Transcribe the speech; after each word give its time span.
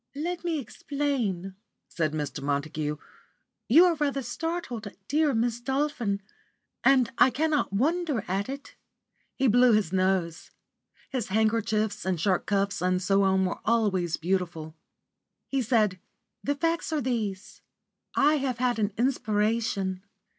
"Let 0.15 0.43
me 0.43 0.57
explain," 0.57 1.53
said 1.87 2.11
Mr. 2.11 2.41
Montague. 2.41 2.97
"You 3.69 3.85
are 3.85 3.93
rather 3.93 4.23
startled, 4.23 4.87
dear 5.07 5.35
Miss 5.35 5.59
Dolphin, 5.59 6.23
and 6.83 7.11
I 7.19 7.29
cannot 7.29 7.71
wonder 7.71 8.25
at 8.27 8.49
it." 8.49 8.73
He 9.35 9.45
blew 9.45 9.73
his 9.73 9.93
nose. 9.93 10.49
His 11.11 11.27
handkerchiefs 11.27 12.03
and 12.03 12.19
shirt 12.19 12.47
cuffs 12.47 12.81
and 12.81 12.99
so 12.99 13.21
on 13.21 13.45
were 13.45 13.59
always 13.63 14.17
beautiful. 14.17 14.73
He 15.49 15.61
said: 15.61 15.99
"The 16.43 16.55
facts 16.55 16.91
are 16.91 17.01
these. 17.01 17.61
I 18.15 18.37
have 18.37 18.57
had 18.57 18.79
an 18.79 18.93
inspiration. 18.97 20.01